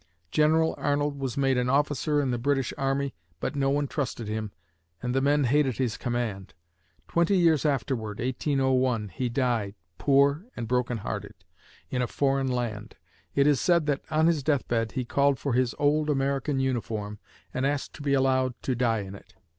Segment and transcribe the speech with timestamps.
[0.31, 4.51] General Arnold was made an officer in the British army, but nobody trusted him,
[4.99, 6.55] and the men hated his command.
[7.07, 11.35] Twenty years afterward (1801), he died, poor and broken hearted,
[11.91, 12.95] in a foreign land.
[13.35, 17.19] It is said that, on his death bed, he called for his old American uniform
[17.53, 19.35] and asked to be allowed to die in it.